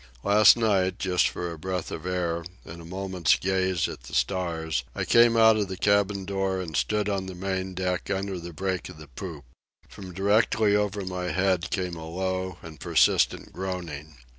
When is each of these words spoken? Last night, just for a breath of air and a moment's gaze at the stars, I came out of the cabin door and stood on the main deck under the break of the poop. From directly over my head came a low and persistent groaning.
Last 0.23 0.57
night, 0.57 0.97
just 0.97 1.29
for 1.29 1.51
a 1.51 1.59
breath 1.59 1.91
of 1.91 2.07
air 2.07 2.43
and 2.65 2.81
a 2.81 2.85
moment's 2.85 3.35
gaze 3.35 3.87
at 3.87 4.01
the 4.01 4.15
stars, 4.15 4.83
I 4.95 5.05
came 5.05 5.37
out 5.37 5.57
of 5.57 5.67
the 5.67 5.77
cabin 5.77 6.25
door 6.25 6.59
and 6.59 6.75
stood 6.75 7.07
on 7.07 7.27
the 7.27 7.35
main 7.35 7.75
deck 7.75 8.09
under 8.09 8.39
the 8.39 8.51
break 8.51 8.89
of 8.89 8.97
the 8.97 9.09
poop. 9.09 9.45
From 9.87 10.11
directly 10.11 10.75
over 10.75 11.05
my 11.05 11.25
head 11.25 11.69
came 11.69 11.95
a 11.97 12.09
low 12.09 12.57
and 12.63 12.79
persistent 12.79 13.53
groaning. 13.53 14.15